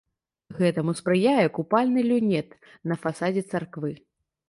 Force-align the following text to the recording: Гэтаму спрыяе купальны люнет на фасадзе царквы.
Гэтаму 0.59 0.95
спрыяе 1.01 1.45
купальны 1.59 2.07
люнет 2.09 2.59
на 2.93 3.01
фасадзе 3.07 3.49
царквы. 3.53 3.99